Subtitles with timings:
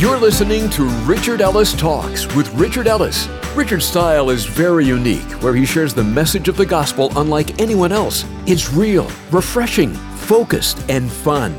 [0.00, 3.28] You're listening to Richard Ellis Talks with Richard Ellis.
[3.54, 7.92] Richard's style is very unique, where he shares the message of the gospel unlike anyone
[7.92, 8.24] else.
[8.46, 11.52] It's real, refreshing, focused, and fun.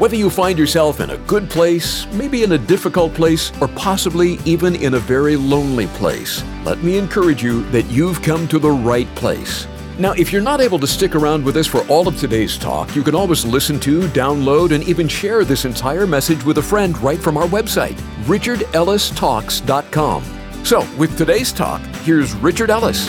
[0.00, 4.40] Whether you find yourself in a good place, maybe in a difficult place, or possibly
[4.44, 8.72] even in a very lonely place, let me encourage you that you've come to the
[8.72, 9.68] right place.
[9.96, 12.96] Now, if you're not able to stick around with us for all of today's talk,
[12.96, 16.98] you can always listen to, download, and even share this entire message with a friend
[16.98, 17.94] right from our website,
[18.24, 20.24] richardellistalks.com.
[20.64, 23.06] So, with today's talk, here's Richard Ellis.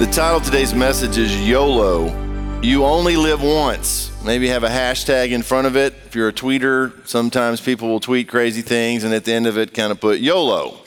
[0.00, 2.60] The title of today's message is YOLO.
[2.60, 4.10] You only live once.
[4.24, 5.94] Maybe have a hashtag in front of it.
[6.06, 9.56] If you're a tweeter, sometimes people will tweet crazy things and at the end of
[9.56, 10.78] it kind of put YOLO.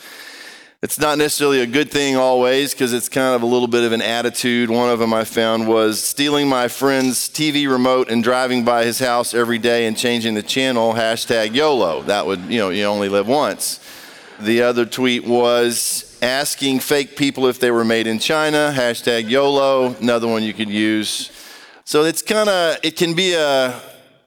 [0.82, 3.92] It's not necessarily a good thing always because it's kind of a little bit of
[3.92, 4.70] an attitude.
[4.70, 8.98] One of them I found was stealing my friend's TV remote and driving by his
[8.98, 12.04] house every day and changing the channel, hashtag YOLO.
[12.04, 13.82] That would, you know, you only live once.
[14.40, 19.96] The other tweet was asking fake people if they were made in China, hashtag YOLO,
[19.96, 21.30] another one you could use.
[21.84, 23.82] So it's kind of, it can be a,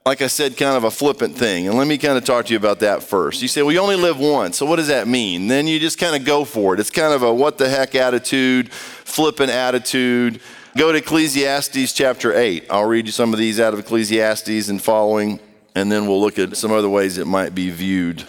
[0.04, 1.68] like I said, kind of a flippant thing.
[1.68, 3.40] And let me kind of talk to you about that first.
[3.40, 4.56] You say, well, you only live once.
[4.56, 5.46] So what does that mean?
[5.46, 6.80] Then you just kind of go for it.
[6.80, 10.40] It's kind of a what the heck attitude, flippant attitude.
[10.76, 12.66] Go to Ecclesiastes chapter 8.
[12.68, 15.38] I'll read you some of these out of Ecclesiastes and following,
[15.74, 18.24] and then we'll look at some other ways it might be viewed.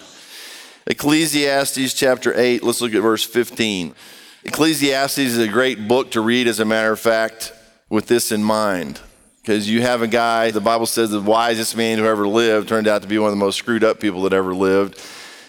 [0.86, 3.96] Ecclesiastes chapter 8, let's look at verse 15.
[4.44, 7.54] Ecclesiastes is a great book to read, as a matter of fact,
[7.90, 9.00] with this in mind.
[9.44, 12.88] Because you have a guy, the Bible says the wisest man who ever lived turned
[12.88, 14.98] out to be one of the most screwed up people that ever lived.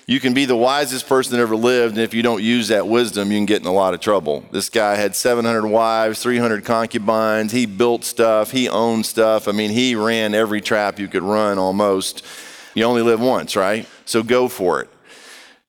[0.09, 2.89] You can be the wisest person that ever lived, and if you don't use that
[2.89, 4.45] wisdom, you can get in a lot of trouble.
[4.51, 7.53] This guy had 700 wives, 300 concubines.
[7.53, 9.47] He built stuff, he owned stuff.
[9.47, 12.27] I mean, he ran every trap you could run almost.
[12.75, 13.89] You only live once, right?
[14.07, 14.91] So go for it.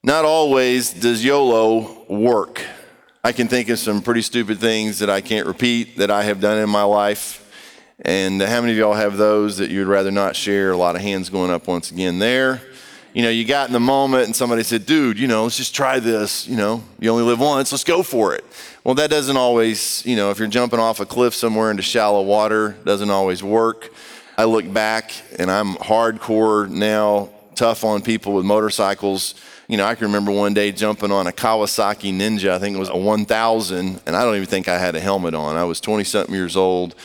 [0.02, 2.60] Not always does YOLO work.
[3.24, 6.42] I can think of some pretty stupid things that I can't repeat that I have
[6.42, 7.44] done in my life
[8.04, 10.72] and how many of y'all have those that you'd rather not share?
[10.72, 12.62] A lot of hands going up once again there.
[13.14, 15.74] You know, you got in the moment and somebody said, dude, you know, let's just
[15.74, 16.46] try this.
[16.46, 18.44] You know, you only live once, let's go for it.
[18.84, 22.22] Well, that doesn't always, you know, if you're jumping off a cliff somewhere into shallow
[22.22, 23.90] water, doesn't always work.
[24.38, 29.36] I look back and I'm hardcore now, tough on people with motorcycles.
[29.70, 32.80] You know, I can remember one day jumping on a Kawasaki Ninja, I think it
[32.80, 35.56] was a 1000, and I don't even think I had a helmet on.
[35.56, 36.96] I was 20 something years old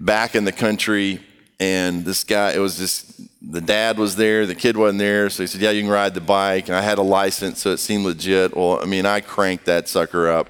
[0.00, 1.20] back in the country,
[1.60, 5.42] and this guy, it was just the dad was there, the kid wasn't there, so
[5.42, 7.76] he said, "Yeah, you can ride the bike." And I had a license, so it
[7.78, 8.56] seemed legit.
[8.56, 10.48] Well, I mean, I cranked that sucker up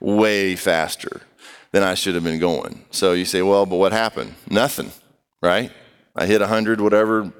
[0.00, 1.22] way faster
[1.72, 2.84] than I should have been going.
[2.90, 4.92] So you say, "Well, but what happened?" Nothing,
[5.42, 5.72] right?
[6.14, 7.32] I hit 100, whatever,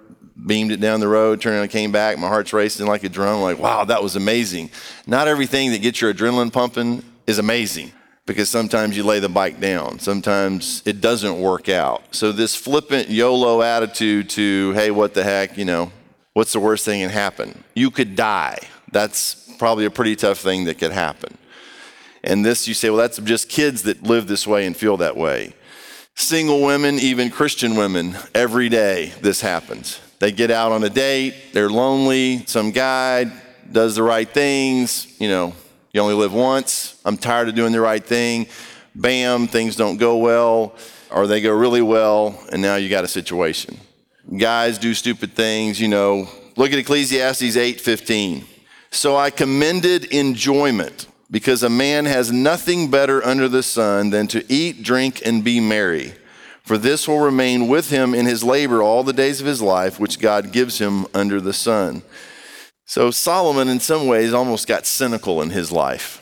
[0.47, 2.19] beamed it down the road, turned and came back.
[2.19, 3.41] My heart's racing like a drum.
[3.41, 4.71] Like, wow, that was amazing.
[5.07, 7.93] Not everything that gets your adrenaline pumping is amazing
[8.27, 9.99] because sometimes you lay the bike down.
[9.99, 12.03] Sometimes it doesn't work out.
[12.15, 15.93] So, this flippant YOLO attitude to, hey, what the heck, you know,
[16.33, 17.65] what's the worst thing that can happen?
[17.75, 18.59] You could die.
[18.93, 21.37] That's probably a pretty tough thing that could happen.
[22.23, 25.17] And this, you say, well, that's just kids that live this way and feel that
[25.17, 25.53] way.
[26.15, 30.01] Single women, even Christian women, every day this happens.
[30.21, 33.31] They get out on a date, they're lonely, some guy
[33.71, 35.55] does the right things, you know,
[35.95, 37.01] you only live once.
[37.05, 38.49] I'm tired of doing the right thing.
[38.97, 40.75] Bam, things don't go well,
[41.11, 43.79] or they go really well, and now you got a situation.
[44.37, 46.29] Guys do stupid things, you know.
[46.57, 48.45] Look at Ecclesiastes 8:15.
[48.91, 54.45] So I commended enjoyment because a man has nothing better under the sun than to
[54.53, 56.15] eat, drink, and be merry.
[56.65, 60.01] For this will remain with him in his labor all the days of his life,
[60.01, 62.03] which God gives him under the sun.
[62.87, 66.21] So Solomon, in some ways, almost got cynical in his life.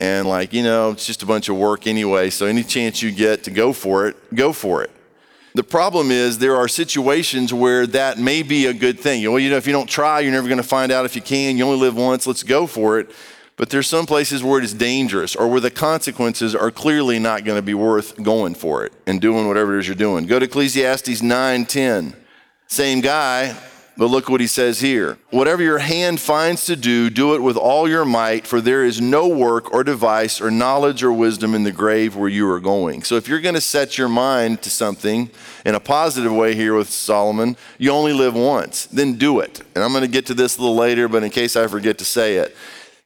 [0.00, 2.30] And, like, you know, it's just a bunch of work anyway.
[2.30, 4.90] So, any chance you get to go for it, go for it.
[5.54, 9.22] The problem is, there are situations where that may be a good thing.
[9.30, 11.22] Well, you know, if you don't try, you're never going to find out if you
[11.22, 11.56] can.
[11.56, 13.10] You only live once, let's go for it.
[13.56, 17.44] But there's some places where it is dangerous or where the consequences are clearly not
[17.44, 20.26] going to be worth going for it and doing whatever it is you're doing.
[20.26, 22.16] Go to Ecclesiastes 9 10.
[22.66, 23.56] Same guy,
[23.96, 25.18] but look what he says here.
[25.30, 29.00] Whatever your hand finds to do, do it with all your might, for there is
[29.00, 33.02] no work or device or knowledge or wisdom in the grave where you are going.
[33.02, 35.30] So if you're going to set your mind to something
[35.64, 39.62] in a positive way here with Solomon, you only live once, then do it.
[39.74, 41.98] And I'm going to get to this a little later, but in case I forget
[41.98, 42.56] to say it,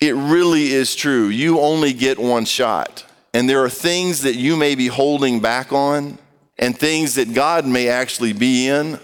[0.01, 1.29] it really is true.
[1.29, 3.05] You only get one shot.
[3.35, 6.19] And there are things that you may be holding back on
[6.59, 8.99] and things that God may actually be in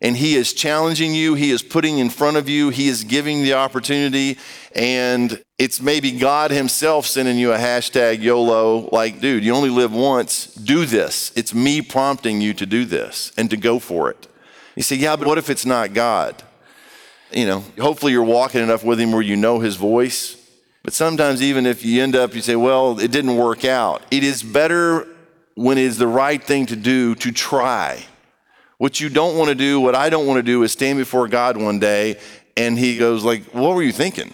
[0.00, 3.42] and He is challenging you, He is putting in front of you, He is giving
[3.42, 4.38] the opportunity,
[4.74, 9.92] and it's maybe God Himself sending you a hashtag YOLO, like, dude, you only live
[9.92, 11.32] once, do this.
[11.36, 14.28] It's me prompting you to do this and to go for it.
[14.76, 16.42] You say, yeah, but what if it's not God?
[17.32, 20.36] You know, hopefully you're walking enough with Him where you know His voice.
[20.84, 24.02] But sometimes, even if you end up, you say, well, it didn't work out.
[24.10, 25.06] It is better
[25.54, 28.06] when it is the right thing to do to try
[28.78, 31.28] what you don't want to do, what I don't want to do is stand before
[31.28, 32.18] God one day
[32.56, 34.32] and he goes like, "What were you thinking?"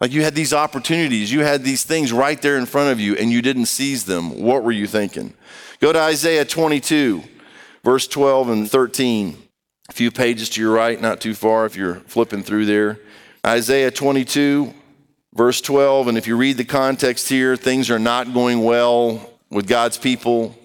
[0.00, 3.16] Like you had these opportunities, you had these things right there in front of you
[3.16, 4.42] and you didn't seize them.
[4.42, 5.32] What were you thinking?
[5.80, 7.22] Go to Isaiah 22,
[7.82, 9.38] verse 12 and 13.
[9.88, 12.98] A few pages to your right, not too far if you're flipping through there.
[13.46, 14.74] Isaiah 22,
[15.34, 16.08] verse 12.
[16.08, 20.56] And if you read the context here, things are not going well with God's people.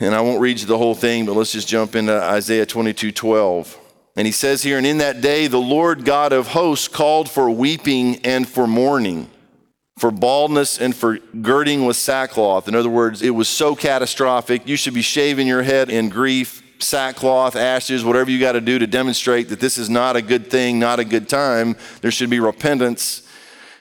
[0.00, 3.12] And I won't read you the whole thing, but let's just jump into Isaiah 22
[3.12, 3.78] 12.
[4.16, 7.50] And he says here, And in that day the Lord God of hosts called for
[7.50, 9.30] weeping and for mourning,
[9.98, 12.66] for baldness and for girding with sackcloth.
[12.66, 16.62] In other words, it was so catastrophic, you should be shaving your head in grief,
[16.78, 20.50] sackcloth, ashes, whatever you got to do to demonstrate that this is not a good
[20.50, 21.76] thing, not a good time.
[22.00, 23.22] There should be repentance.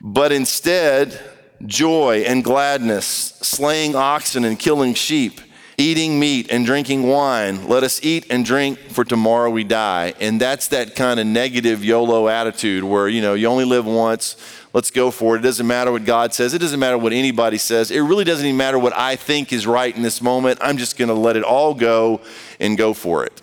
[0.01, 1.17] But instead,
[1.65, 3.05] joy and gladness,
[3.41, 5.39] slaying oxen and killing sheep
[5.79, 7.67] eating meat and drinking wine.
[7.67, 10.13] Let us eat and drink, for tomorrow we die.
[10.19, 14.35] And that's that kind of negative YOLO attitude where, you know, you only live once.
[14.73, 15.39] Let's go for it.
[15.39, 16.53] It doesn't matter what God says.
[16.53, 17.91] It doesn't matter what anybody says.
[17.91, 20.59] It really doesn't even matter what I think is right in this moment.
[20.61, 22.21] I'm just going to let it all go
[22.59, 23.41] and go for it.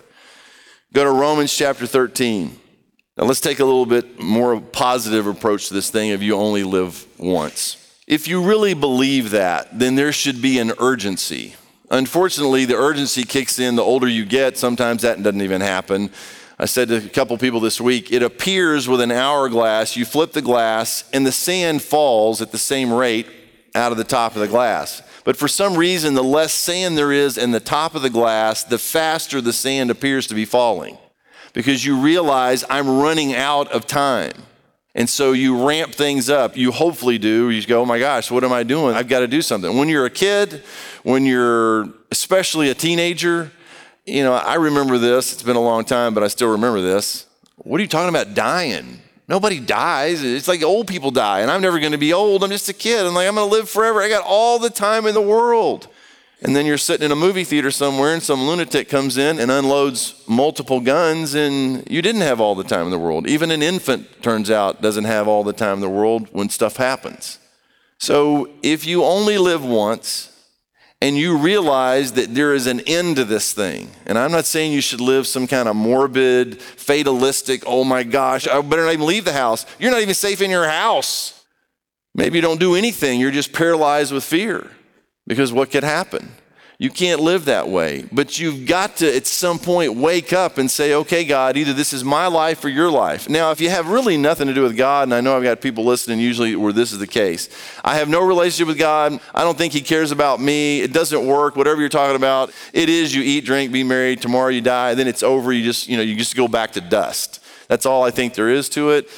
[0.93, 2.57] Go to Romans chapter 13.
[3.17, 6.63] Now let's take a little bit more positive approach to this thing of you only
[6.63, 7.83] live once.
[8.05, 11.55] If you really believe that, then there should be an urgency
[11.89, 14.57] Unfortunately, the urgency kicks in the older you get.
[14.57, 16.09] Sometimes that doesn't even happen.
[16.59, 20.33] I said to a couple people this week, it appears with an hourglass, you flip
[20.33, 23.27] the glass, and the sand falls at the same rate
[23.75, 25.03] out of the top of the glass.
[25.23, 28.63] But for some reason, the less sand there is in the top of the glass,
[28.63, 30.97] the faster the sand appears to be falling.
[31.53, 34.33] Because you realize I'm running out of time.
[34.97, 36.57] And so you ramp things up.
[36.57, 37.51] You hopefully do.
[37.51, 38.95] You go, oh my gosh, what am I doing?
[38.95, 39.77] I've got to do something.
[39.77, 40.63] When you're a kid,
[41.03, 43.51] when you're especially a teenager,
[44.07, 45.33] you know, I remember this.
[45.33, 47.27] It's been a long time, but I still remember this.
[47.57, 48.99] What are you talking about dying?
[49.27, 50.23] Nobody dies.
[50.23, 52.43] It's like old people die, and I'm never going to be old.
[52.43, 53.05] I'm just a kid.
[53.05, 54.01] I'm like, I'm going to live forever.
[54.01, 55.89] I got all the time in the world.
[56.41, 59.49] And then you're sitting in a movie theater somewhere, and some lunatic comes in and
[59.49, 63.27] unloads multiple guns, and you didn't have all the time in the world.
[63.27, 66.77] Even an infant, turns out, doesn't have all the time in the world when stuff
[66.77, 67.39] happens.
[67.97, 70.31] So if you only live once,
[71.01, 73.91] and you realize that there is an end to this thing.
[74.07, 78.47] And I'm not saying you should live some kind of morbid, fatalistic, oh my gosh,
[78.47, 79.67] I better not even leave the house.
[79.77, 81.45] You're not even safe in your house.
[82.15, 84.71] Maybe you don't do anything, you're just paralyzed with fear
[85.27, 86.31] because what could happen?
[86.79, 88.07] You can't live that way.
[88.11, 91.91] But you've got to, at some point, wake up and say, okay, God, either this
[91.91, 93.27] is my life or your life.
[93.27, 95.59] Now, if you have really nothing to do with God, and I know I've got
[95.59, 97.49] people listening usually where this is the case,
[97.83, 99.19] I have no relationship with God.
[99.33, 100.81] I don't think He cares about me.
[100.81, 101.55] It doesn't work.
[101.55, 104.21] Whatever you're talking about, it is you eat, drink, be married.
[104.21, 104.93] Tomorrow you die.
[104.93, 105.51] Then it's over.
[105.51, 107.43] You just, you know, you just go back to dust.
[107.69, 109.09] That's all I think there is to it.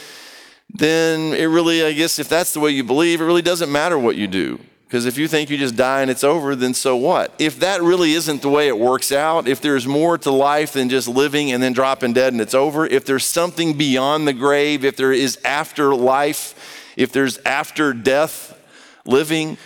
[0.74, 4.00] Then it really, I guess, if that's the way you believe, it really doesn't matter
[4.00, 4.60] what you do.
[4.90, 7.32] Because if you think you just die and it's over, then so what?
[7.38, 10.90] If that really isn't the way it works out, if there's more to life than
[10.90, 14.84] just living and then dropping dead and it's over, if there's something beyond the grave,
[14.84, 18.60] if there is after life, if there's after death
[19.06, 19.60] living,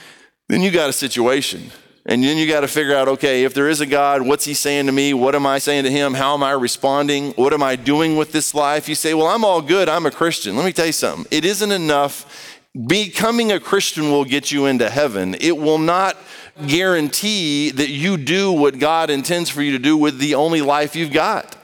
[0.50, 1.72] then you got a situation.
[2.06, 4.54] And then you got to figure out okay, if there is a God, what's he
[4.54, 5.14] saying to me?
[5.14, 6.16] What am I saying to him?
[6.16, 7.32] How am I responding?
[7.36, 8.90] What am I doing with this life?
[8.90, 9.88] You say, well, I'm all good.
[9.88, 10.58] I'm a Christian.
[10.58, 11.26] Let me tell you something.
[11.32, 15.36] It isn't enough Becoming a Christian will get you into heaven.
[15.36, 16.18] It will not
[16.66, 20.96] guarantee that you do what God intends for you to do with the only life
[20.96, 21.56] you've got.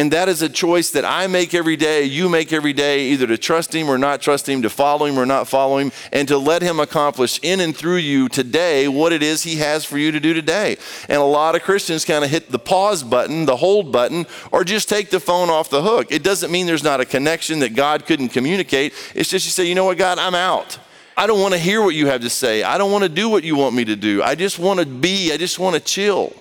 [0.00, 3.26] And that is a choice that I make every day, you make every day, either
[3.26, 6.26] to trust Him or not trust Him, to follow Him or not follow Him, and
[6.28, 9.98] to let Him accomplish in and through you today what it is He has for
[9.98, 10.78] you to do today.
[11.10, 14.64] And a lot of Christians kind of hit the pause button, the hold button, or
[14.64, 16.10] just take the phone off the hook.
[16.10, 18.94] It doesn't mean there's not a connection that God couldn't communicate.
[19.14, 20.78] It's just you say, you know what, God, I'm out.
[21.14, 22.62] I don't want to hear what you have to say.
[22.62, 24.22] I don't want to do what you want me to do.
[24.22, 26.32] I just want to be, I just want to chill.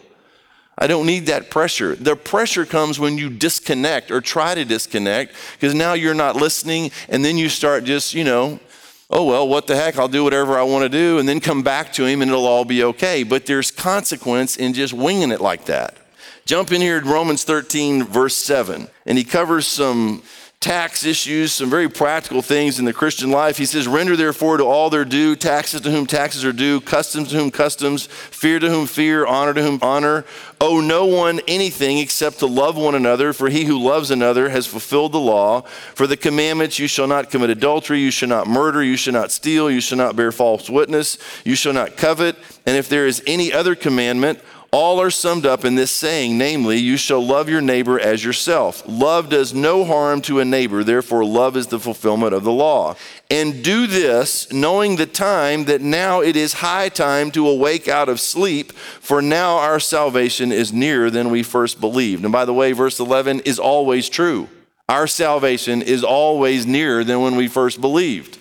[0.81, 1.93] I don't need that pressure.
[1.93, 6.91] The pressure comes when you disconnect or try to disconnect because now you're not listening
[7.09, 8.61] and then you start just, you know,
[9.09, 9.97] oh, well, what the heck?
[9.97, 12.47] I'll do whatever I want to do and then come back to him and it'll
[12.47, 13.23] all be okay.
[13.23, 15.97] But there's consequence in just winging it like that.
[16.45, 20.23] Jump in here to Romans 13, verse 7, and he covers some
[20.59, 23.57] tax issues, some very practical things in the Christian life.
[23.57, 27.29] He says, Render therefore to all their due, taxes to whom taxes are due, customs
[27.29, 30.25] to whom customs, fear to whom fear, honor to whom honor.
[30.59, 34.67] Owe no one anything except to love one another, for he who loves another has
[34.67, 35.61] fulfilled the law.
[35.95, 39.31] For the commandments, you shall not commit adultery, you shall not murder, you shall not
[39.31, 42.35] steal, you shall not bear false witness, you shall not covet.
[42.65, 46.77] And if there is any other commandment, all are summed up in this saying, namely,
[46.77, 48.83] you shall love your neighbor as yourself.
[48.87, 52.95] Love does no harm to a neighbor, therefore, love is the fulfillment of the law.
[53.31, 58.09] And do this, knowing the time that now it is high time to awake out
[58.09, 62.23] of sleep, for now our salvation is nearer than we first believed.
[62.23, 64.49] And by the way, verse 11 is always true.
[64.87, 68.39] Our salvation is always nearer than when we first believed.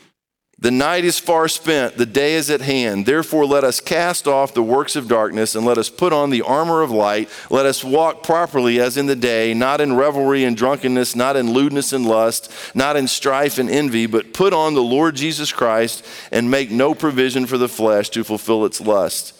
[0.60, 3.06] The night is far spent, the day is at hand.
[3.06, 6.42] Therefore, let us cast off the works of darkness and let us put on the
[6.42, 7.28] armor of light.
[7.48, 11.52] Let us walk properly as in the day, not in revelry and drunkenness, not in
[11.52, 16.04] lewdness and lust, not in strife and envy, but put on the Lord Jesus Christ
[16.32, 19.34] and make no provision for the flesh to fulfill its lust.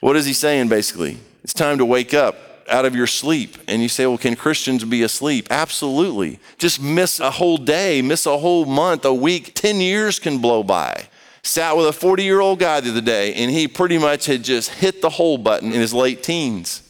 [0.00, 1.18] What is he saying basically?
[1.44, 3.56] It's time to wake up out of your sleep.
[3.68, 5.48] And you say, well, can Christians be asleep?
[5.50, 6.38] Absolutely.
[6.58, 10.62] Just miss a whole day, miss a whole month, a week, 10 years can blow
[10.62, 11.08] by.
[11.42, 14.44] Sat with a 40 year old guy the other day, and he pretty much had
[14.44, 16.82] just hit the whole button in his late teens.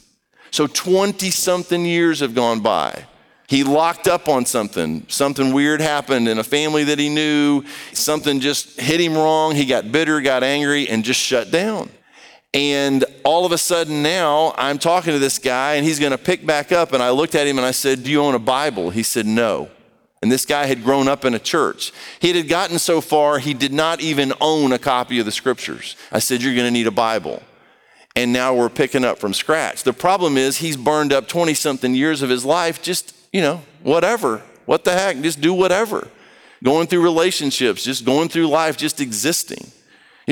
[0.51, 3.07] So 20 something years have gone by.
[3.49, 5.05] He locked up on something.
[5.09, 7.65] Something weird happened in a family that he knew.
[7.93, 9.55] Something just hit him wrong.
[9.55, 11.91] He got bitter, got angry, and just shut down.
[12.55, 16.19] And all of a sudden now I'm talking to this guy and he's going to
[16.19, 16.93] pick back up.
[16.93, 18.91] And I looked at him and I said, Do you own a Bible?
[18.91, 19.71] He said, No.
[20.21, 21.93] And this guy had grown up in a church.
[22.21, 25.97] He had gotten so far, he did not even own a copy of the scriptures.
[26.13, 27.43] I said, You're going to need a Bible.
[28.15, 29.85] And now we're picking up from scratch.
[29.85, 33.63] The problem is, he's burned up 20 something years of his life just, you know,
[33.83, 34.43] whatever.
[34.67, 35.21] What the heck?
[35.23, 36.09] Just do whatever.
[36.63, 39.73] Going through relationships, just going through life, just existing.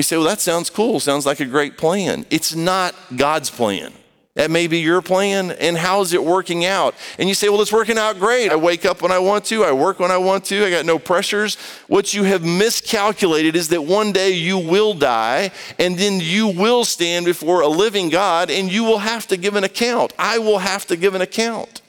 [0.01, 0.99] You say, well, that sounds cool.
[0.99, 2.25] Sounds like a great plan.
[2.31, 3.93] It's not God's plan.
[4.33, 6.95] That may be your plan, and how's it working out?
[7.19, 8.51] And you say, Well, it's working out great.
[8.51, 10.87] I wake up when I want to, I work when I want to, I got
[10.87, 11.55] no pressures.
[11.87, 16.83] What you have miscalculated is that one day you will die, and then you will
[16.83, 20.13] stand before a living God, and you will have to give an account.
[20.17, 21.83] I will have to give an account.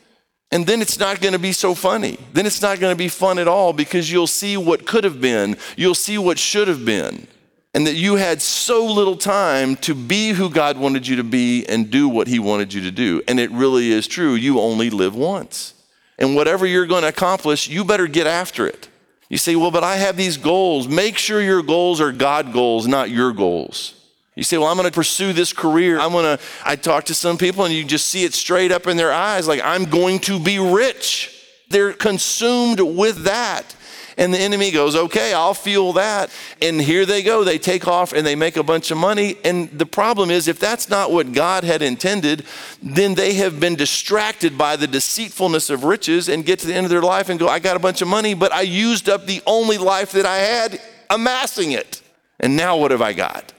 [0.50, 2.18] And then it's not going to be so funny.
[2.34, 5.18] Then it's not going to be fun at all because you'll see what could have
[5.18, 7.26] been, you'll see what should have been
[7.74, 11.66] and that you had so little time to be who God wanted you to be
[11.66, 13.22] and do what He wanted you to do.
[13.26, 14.34] And it really is true.
[14.34, 15.74] You only live once.
[16.18, 18.88] And whatever you're going to accomplish, you better get after it.
[19.30, 20.86] You say, well, but I have these goals.
[20.86, 23.94] Make sure your goals are God goals, not your goals.
[24.34, 25.98] You say, well, I'm going to pursue this career.
[25.98, 28.86] I'm going to, I talk to some people and you just see it straight up
[28.86, 31.34] in their eyes like, I'm going to be rich.
[31.70, 33.74] They're consumed with that.
[34.22, 36.30] And the enemy goes, okay, I'll feel that.
[36.60, 37.42] And here they go.
[37.42, 39.36] They take off and they make a bunch of money.
[39.42, 42.44] And the problem is, if that's not what God had intended,
[42.80, 46.84] then they have been distracted by the deceitfulness of riches and get to the end
[46.84, 49.26] of their life and go, I got a bunch of money, but I used up
[49.26, 52.00] the only life that I had amassing it.
[52.38, 53.52] And now what have I got?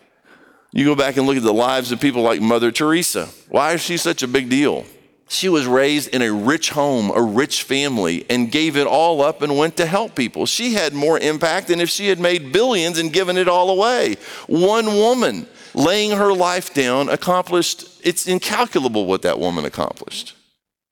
[0.72, 3.28] You go back and look at the lives of people like Mother Teresa.
[3.50, 4.86] Why is she such a big deal?
[5.34, 9.42] She was raised in a rich home, a rich family, and gave it all up
[9.42, 10.46] and went to help people.
[10.46, 14.18] She had more impact than if she had made billions and given it all away.
[14.46, 20.36] One woman laying her life down accomplished, it's incalculable what that woman accomplished,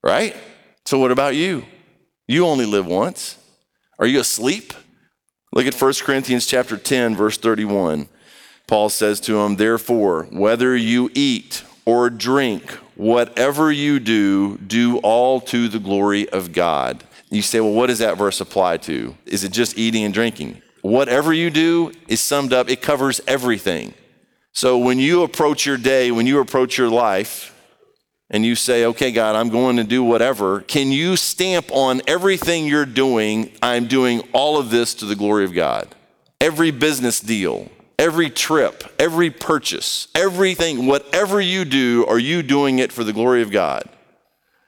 [0.03, 0.35] right?
[0.85, 1.63] So, what about you?
[2.27, 3.37] You only live once.
[3.99, 4.73] Are you asleep?
[5.53, 8.09] Look at 1 Corinthians chapter 10 verse 31.
[8.65, 15.41] Paul says to him, "Therefore, whether you eat or drink whatever you do, do all
[15.41, 17.03] to the glory of God.
[17.31, 19.15] You say, well, what does that verse apply to?
[19.25, 20.61] Is it just eating and drinking?
[20.83, 23.95] Whatever you do is summed up, it covers everything.
[24.51, 27.57] So when you approach your day, when you approach your life,
[28.29, 32.67] and you say, okay, God, I'm going to do whatever, can you stamp on everything
[32.67, 35.87] you're doing, I'm doing all of this to the glory of God?
[36.39, 37.67] Every business deal,
[38.01, 43.43] every trip, every purchase, everything, whatever you do, are you doing it for the glory
[43.43, 43.83] of God?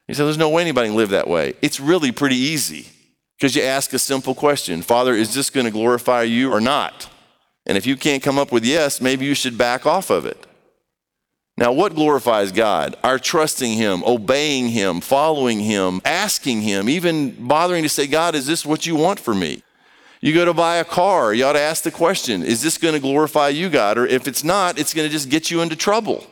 [0.08, 1.56] You say, there's no way anybody can live that way.
[1.60, 2.90] It's really pretty easy
[3.36, 7.10] because you ask a simple question Father, is this going to glorify you or not?
[7.66, 10.46] And if you can't come up with yes, maybe you should back off of it.
[11.58, 12.96] Now, what glorifies God?
[13.04, 18.46] Our trusting Him, obeying Him, following Him, asking Him, even bothering to say, God, is
[18.46, 19.63] this what you want for me?
[20.24, 22.94] You go to buy a car, you ought to ask the question is this going
[22.94, 23.98] to glorify you, God?
[23.98, 26.26] Or if it's not, it's going to just get you into trouble.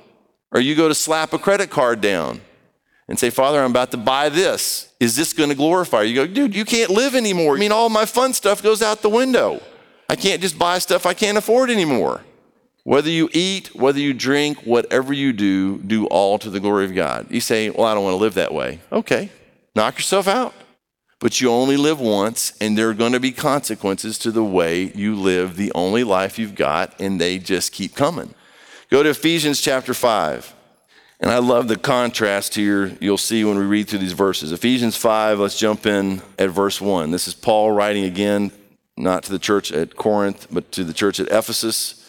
[0.54, 2.40] Or you go to slap a credit card down
[3.10, 4.94] and say, Father, I'm about to buy this.
[5.02, 6.10] Is this going to glorify you?
[6.10, 7.58] You go, dude, you can't live anymore.
[7.58, 9.62] I mean, all my fun stuff goes out the window.
[10.08, 12.22] I can't just buy stuff I can't afford anymore.
[12.86, 16.96] Whether you eat, whether you drink, whatever you do, do all to the glory of
[16.96, 17.28] God.
[17.30, 18.80] You say, Well, I don't want to live that way.
[18.90, 19.32] Okay,
[19.76, 20.54] knock yourself out.
[21.22, 24.92] But you only live once, and there are going to be consequences to the way
[24.96, 28.34] you live the only life you've got, and they just keep coming.
[28.90, 30.56] Go to Ephesians chapter 5.
[31.20, 34.52] And I love the contrast here you'll see when we read through these verses.
[34.52, 37.12] Ephesians 5, let's jump in at verse 1.
[37.12, 38.52] This is Paul writing again,
[38.98, 42.01] not to the church at Corinth, but to the church at Ephesus.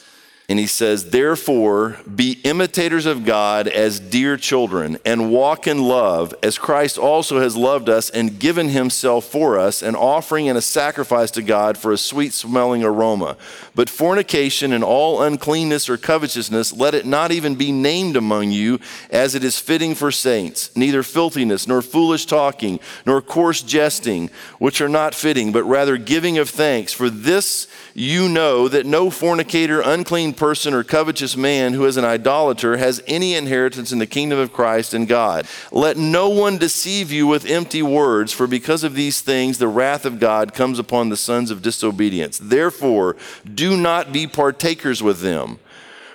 [0.49, 6.35] And he says, Therefore, be imitators of God as dear children, and walk in love,
[6.43, 10.63] as Christ also has loved us and given himself for us, an offering and a
[10.63, 13.37] sacrifice to God for a sweet smelling aroma.
[13.75, 18.81] But fornication and all uncleanness or covetousness, let it not even be named among you,
[19.11, 20.77] as it is fitting for saints.
[20.77, 26.37] Neither filthiness, nor foolish talking, nor coarse jesting, which are not fitting, but rather giving
[26.39, 26.93] of thanks.
[26.93, 32.05] For this you know that no fornicator, unclean person, or covetous man who is an
[32.05, 35.47] idolater has any inheritance in the kingdom of Christ and God.
[35.71, 40.05] Let no one deceive you with empty words, for because of these things the wrath
[40.05, 42.39] of God comes upon the sons of disobedience.
[42.39, 43.17] Therefore,
[43.53, 45.59] do not be partakers with them.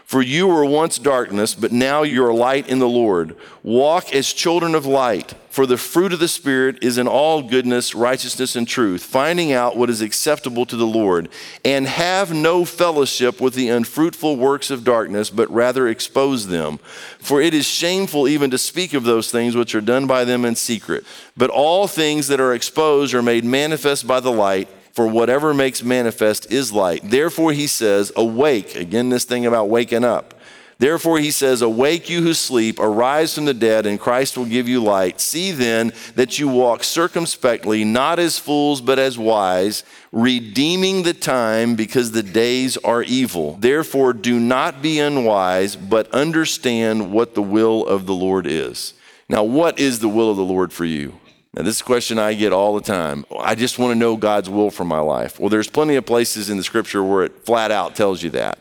[0.08, 3.36] For you were once darkness, but now you are light in the Lord.
[3.62, 7.94] Walk as children of light, for the fruit of the Spirit is in all goodness,
[7.94, 11.28] righteousness, and truth, finding out what is acceptable to the Lord.
[11.66, 16.78] And have no fellowship with the unfruitful works of darkness, but rather expose them.
[17.20, 20.46] For it is shameful even to speak of those things which are done by them
[20.46, 21.04] in secret.
[21.36, 25.84] But all things that are exposed are made manifest by the light for whatever makes
[25.84, 27.01] manifest is light.
[27.04, 28.75] Therefore, he says, Awake.
[28.75, 30.34] Again, this thing about waking up.
[30.80, 34.68] Therefore, he says, Awake, you who sleep, arise from the dead, and Christ will give
[34.68, 35.22] you light.
[35.22, 41.75] See then that you walk circumspectly, not as fools, but as wise, redeeming the time
[41.75, 43.56] because the days are evil.
[43.60, 48.96] Therefore, do not be unwise, but understand what the will of the Lord is.
[49.29, 51.20] Now, what is the will of the Lord for you?
[51.57, 53.25] Now, this is a question I get all the time.
[53.35, 55.39] I just want to know God's will for my life.
[55.39, 58.59] Well, there's plenty of places in the scripture where it flat out tells you that.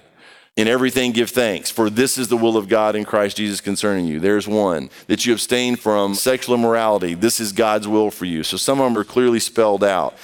[0.57, 4.07] In everything, give thanks, for this is the will of God in Christ Jesus concerning
[4.07, 4.19] you.
[4.19, 4.89] There's one.
[5.09, 7.13] That you abstain from sexual immorality.
[7.13, 8.43] This is God's will for you.
[8.43, 10.17] So some of them are clearly spelled out.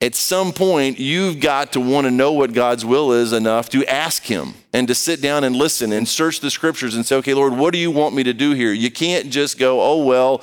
[0.00, 3.84] At some point, you've got to want to know what God's will is enough to
[3.84, 7.34] ask Him and to sit down and listen and search the scriptures and say, okay,
[7.34, 8.72] Lord, what do you want me to do here?
[8.72, 10.42] You can't just go, oh, well,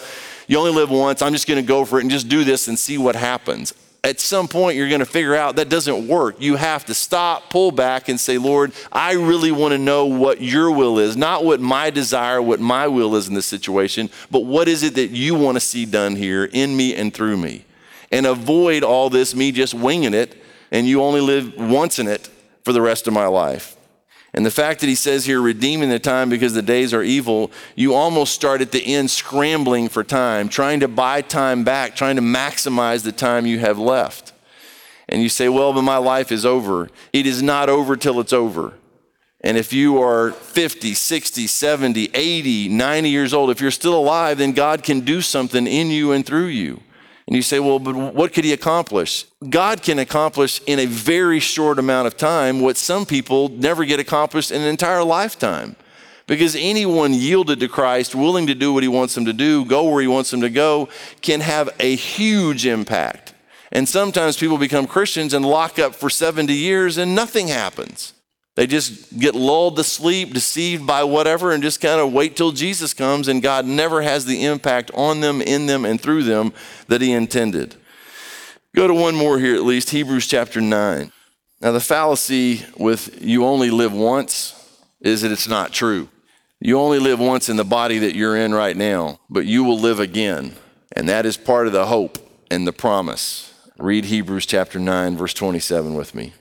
[0.53, 1.23] you only live once.
[1.23, 3.73] I'm just going to go for it and just do this and see what happens.
[4.03, 6.35] At some point, you're going to figure out that doesn't work.
[6.39, 10.41] You have to stop, pull back, and say, Lord, I really want to know what
[10.41, 14.41] your will is, not what my desire, what my will is in this situation, but
[14.41, 17.65] what is it that you want to see done here in me and through me.
[18.11, 20.39] And avoid all this, me just winging it,
[20.69, 22.29] and you only live once in it
[22.63, 23.75] for the rest of my life.
[24.33, 27.51] And the fact that he says here, redeeming the time because the days are evil,
[27.75, 32.15] you almost start at the end scrambling for time, trying to buy time back, trying
[32.15, 34.33] to maximize the time you have left.
[35.07, 36.89] And you say, well, but my life is over.
[37.11, 38.73] It is not over till it's over.
[39.41, 44.37] And if you are 50, 60, 70, 80, 90 years old, if you're still alive,
[44.37, 46.81] then God can do something in you and through you.
[47.27, 49.25] And you say, well, but what could he accomplish?
[49.49, 53.99] God can accomplish in a very short amount of time what some people never get
[53.99, 55.75] accomplished in an entire lifetime.
[56.27, 59.89] Because anyone yielded to Christ, willing to do what he wants them to do, go
[59.89, 60.89] where he wants them to go,
[61.21, 63.33] can have a huge impact.
[63.71, 68.13] And sometimes people become Christians and lock up for 70 years and nothing happens.
[68.55, 72.51] They just get lulled to sleep, deceived by whatever, and just kind of wait till
[72.51, 76.53] Jesus comes, and God never has the impact on them, in them, and through them
[76.87, 77.75] that He intended.
[78.75, 81.11] Go to one more here at least Hebrews chapter 9.
[81.61, 84.59] Now, the fallacy with you only live once
[85.01, 86.09] is that it's not true.
[86.59, 89.79] You only live once in the body that you're in right now, but you will
[89.79, 90.53] live again.
[90.91, 92.19] And that is part of the hope
[92.51, 93.53] and the promise.
[93.77, 96.33] Read Hebrews chapter 9, verse 27 with me.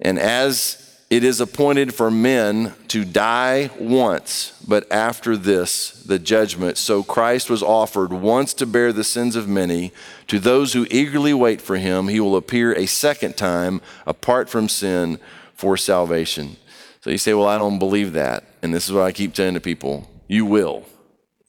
[0.00, 0.83] And as
[1.14, 6.76] it is appointed for men to die once, but after this, the judgment.
[6.76, 9.92] So Christ was offered once to bear the sins of many.
[10.26, 14.68] To those who eagerly wait for him, he will appear a second time apart from
[14.68, 15.20] sin
[15.54, 16.56] for salvation.
[17.00, 18.42] So you say, Well, I don't believe that.
[18.60, 20.84] And this is what I keep telling to people you will.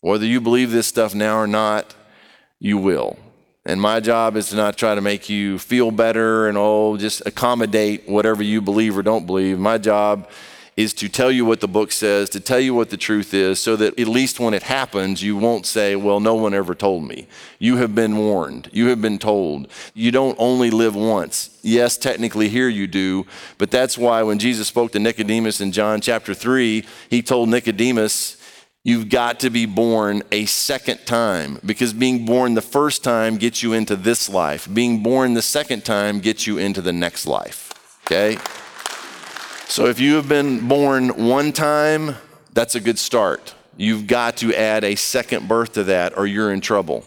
[0.01, 1.95] Whether you believe this stuff now or not,
[2.59, 3.17] you will.
[3.65, 7.23] And my job is to not try to make you feel better and oh, just
[7.25, 9.57] accommodate whatever you believe or don't believe.
[9.57, 10.29] My job
[10.77, 13.59] is to tell you what the book says, to tell you what the truth is,
[13.59, 17.07] so that at least when it happens, you won't say, Well, no one ever told
[17.07, 17.27] me.
[17.59, 19.67] You have been warned, you have been told.
[19.93, 21.57] You don't only live once.
[21.63, 23.25] Yes, technically here you do,
[23.57, 28.37] but that's why when Jesus spoke to Nicodemus in John chapter 3, he told Nicodemus,
[28.87, 33.63] You've got to be born a second time because being born the first time gets
[33.63, 34.71] you into this life.
[34.71, 37.73] Being born the second time gets you into the next life.
[38.05, 38.37] Okay?
[39.65, 42.17] So if you have been born one time,
[42.53, 43.55] that's a good start.
[43.75, 47.05] You've got to add a second birth to that or you're in trouble.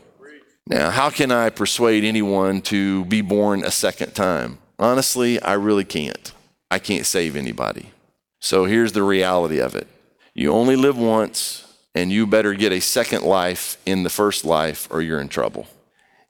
[0.66, 4.58] Now, how can I persuade anyone to be born a second time?
[4.80, 6.32] Honestly, I really can't.
[6.72, 7.92] I can't save anybody.
[8.40, 9.86] So here's the reality of it
[10.34, 14.88] you only live once and you better get a second life in the first life
[14.90, 15.66] or you're in trouble.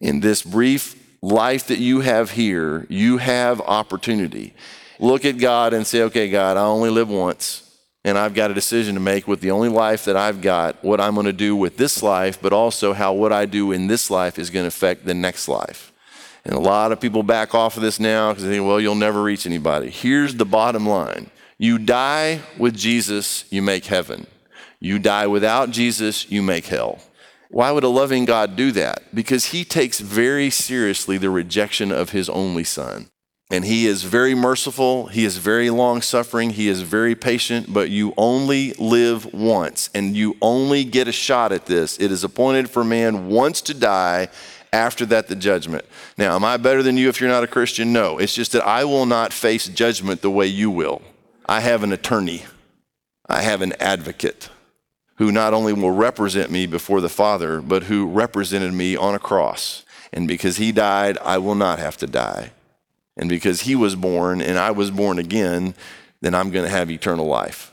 [0.00, 4.54] In this brief life that you have here, you have opportunity.
[4.98, 7.64] Look at God and say, okay, God, I only live once,
[8.04, 11.00] and I've got a decision to make with the only life that I've got, what
[11.00, 14.10] I'm going to do with this life, but also how what I do in this
[14.10, 15.92] life is going to affect the next life.
[16.44, 18.94] And a lot of people back off of this now because they think, well, you'll
[18.94, 19.90] never reach anybody.
[19.90, 24.26] Here's the bottom line you die with Jesus, you make heaven.
[24.80, 27.00] You die without Jesus, you make hell.
[27.50, 29.14] Why would a loving God do that?
[29.14, 33.08] Because he takes very seriously the rejection of his only son.
[33.50, 37.88] And he is very merciful, he is very long suffering, he is very patient, but
[37.88, 41.98] you only live once and you only get a shot at this.
[41.98, 44.28] It is appointed for man once to die,
[44.70, 45.86] after that, the judgment.
[46.18, 47.90] Now, am I better than you if you're not a Christian?
[47.90, 48.18] No.
[48.18, 51.00] It's just that I will not face judgment the way you will.
[51.46, 52.44] I have an attorney,
[53.26, 54.50] I have an advocate
[55.18, 59.18] who not only will represent me before the Father, but who represented me on a
[59.18, 59.84] cross.
[60.12, 62.52] And because he died, I will not have to die.
[63.16, 65.74] And because he was born and I was born again,
[66.20, 67.72] then I'm going to have eternal life.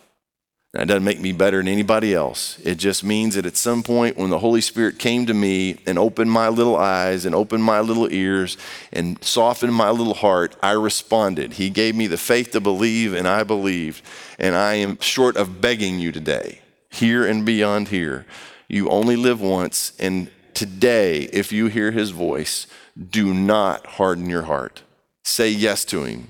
[0.73, 2.59] That doesn't make me better than anybody else.
[2.63, 5.97] It just means that at some point when the Holy Spirit came to me and
[5.97, 8.57] opened my little eyes and opened my little ears
[8.91, 11.53] and softened my little heart, I responded.
[11.53, 14.01] He gave me the faith to believe, and I believed.
[14.37, 16.59] And I am short of begging you today
[16.95, 18.25] here and beyond here.
[18.67, 22.67] You only live once, and today, if you hear his voice,
[23.09, 24.83] do not harden your heart.
[25.23, 26.29] Say yes to him.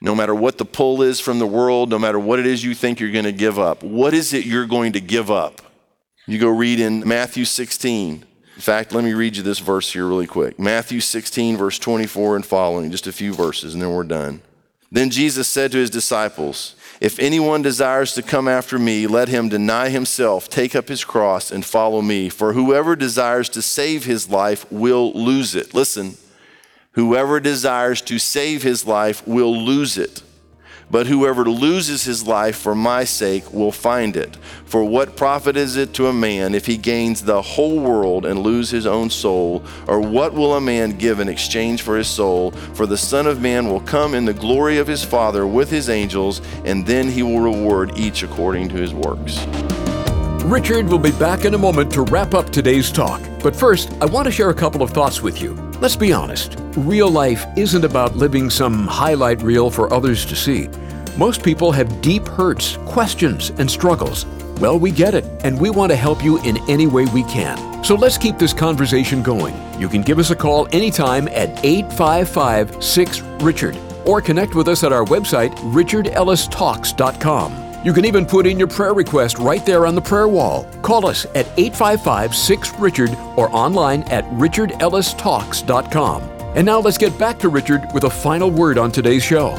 [0.00, 2.74] No matter what the pull is from the world, no matter what it is you
[2.74, 5.62] think you're going to give up, what is it you're going to give up?
[6.26, 8.24] You go read in Matthew 16.
[8.56, 10.58] In fact, let me read you this verse here really quick.
[10.58, 14.42] Matthew 16, verse 24 and following, just a few verses, and then we're done.
[14.90, 19.48] Then Jesus said to his disciples, if anyone desires to come after me, let him
[19.48, 22.28] deny himself, take up his cross, and follow me.
[22.28, 25.74] For whoever desires to save his life will lose it.
[25.74, 26.16] Listen,
[26.92, 30.22] whoever desires to save his life will lose it.
[30.90, 34.36] But whoever loses his life for my sake will find it.
[34.64, 38.40] For what profit is it to a man if he gains the whole world and
[38.40, 39.64] lose his own soul?
[39.88, 42.52] Or what will a man give in exchange for his soul?
[42.74, 45.90] For the Son of Man will come in the glory of his Father with his
[45.90, 49.44] angels, and then he will reward each according to his works.
[50.44, 53.20] Richard will be back in a moment to wrap up today's talk.
[53.42, 55.65] But first, I want to share a couple of thoughts with you.
[55.80, 60.68] Let's be honest real life isn't about living some highlight reel for others to see.
[61.16, 64.26] Most people have deep hurts, questions, and struggles.
[64.60, 67.84] Well, we get it, and we want to help you in any way we can.
[67.84, 69.54] So let's keep this conversation going.
[69.80, 74.84] You can give us a call anytime at 855 6 Richard or connect with us
[74.84, 77.65] at our website, richardellistalks.com.
[77.86, 80.64] You can even put in your prayer request right there on the prayer wall.
[80.82, 86.22] Call us at 855 6 Richard or online at richardellistalks.com.
[86.56, 89.50] And now let's get back to Richard with a final word on today's show.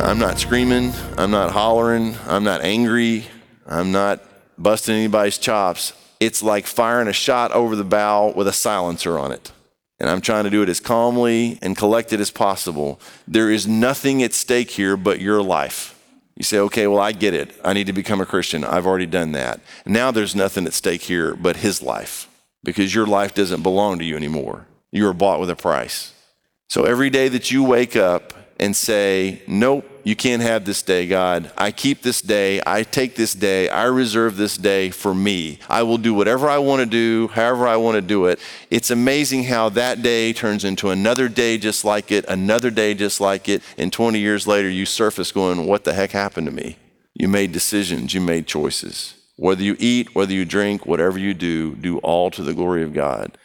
[0.00, 3.24] I'm not screaming, I'm not hollering, I'm not angry,
[3.66, 4.22] I'm not
[4.56, 5.94] busting anybody's chops.
[6.20, 9.50] It's like firing a shot over the bow with a silencer on it.
[9.98, 13.00] And I'm trying to do it as calmly and collected as possible.
[13.26, 15.94] There is nothing at stake here but your life.
[16.36, 17.58] You say, okay, well, I get it.
[17.64, 18.62] I need to become a Christian.
[18.62, 19.60] I've already done that.
[19.86, 22.28] Now there's nothing at stake here but his life
[22.62, 24.66] because your life doesn't belong to you anymore.
[24.92, 26.12] You are bought with a price.
[26.68, 31.06] So every day that you wake up and say, Nope, you can't have this day,
[31.06, 31.50] God.
[31.56, 32.60] I keep this day.
[32.66, 33.68] I take this day.
[33.68, 35.58] I reserve this day for me.
[35.68, 38.38] I will do whatever I want to do, however I want to do it.
[38.70, 43.20] It's amazing how that day turns into another day just like it, another day just
[43.20, 43.62] like it.
[43.76, 46.76] And 20 years later, you surface going, What the heck happened to me?
[47.14, 49.14] You made decisions, you made choices.
[49.36, 52.94] Whether you eat, whether you drink, whatever you do, do all to the glory of
[52.94, 53.36] God.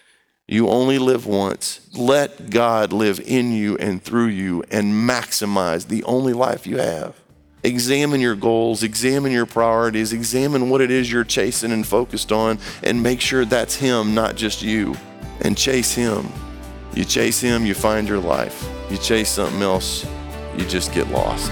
[0.52, 1.80] You only live once.
[1.94, 7.16] Let God live in you and through you and maximize the only life you have.
[7.64, 12.60] Examine your goals, examine your priorities, examine what it is you're chasing and focused on,
[12.84, 14.98] and make sure that's Him, not just you.
[15.40, 16.28] And chase Him.
[16.96, 18.70] You chase Him, you find your life.
[18.90, 20.06] You chase something else,
[20.58, 21.50] you just get lost.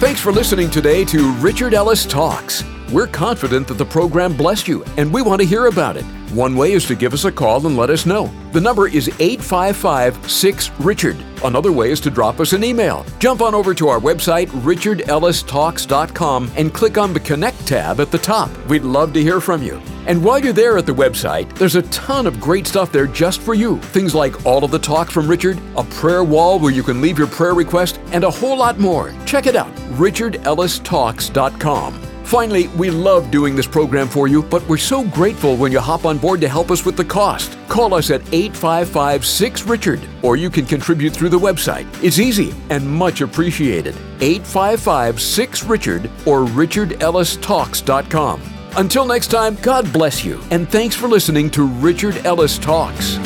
[0.00, 2.64] Thanks for listening today to Richard Ellis Talks.
[2.92, 6.02] We're confident that the program blessed you, and we want to hear about it.
[6.32, 8.32] One way is to give us a call and let us know.
[8.50, 11.16] The number is 855 6 Richard.
[11.44, 13.06] Another way is to drop us an email.
[13.20, 18.18] Jump on over to our website, richardellistalks.com, and click on the Connect tab at the
[18.18, 18.50] top.
[18.66, 19.80] We'd love to hear from you.
[20.08, 23.40] And while you're there at the website, there's a ton of great stuff there just
[23.40, 23.78] for you.
[23.78, 27.18] Things like all of the talks from Richard, a prayer wall where you can leave
[27.18, 29.14] your prayer request, and a whole lot more.
[29.26, 32.09] Check it out, richardellistalks.com.
[32.30, 36.04] Finally, we love doing this program for you, but we're so grateful when you hop
[36.04, 37.58] on board to help us with the cost.
[37.68, 41.88] Call us at 855 6 Richard, or you can contribute through the website.
[42.04, 43.96] It's easy and much appreciated.
[44.20, 48.42] 855 6 Richard or richardellistalks.com.
[48.76, 53.18] Until next time, God bless you, and thanks for listening to Richard Ellis Talks.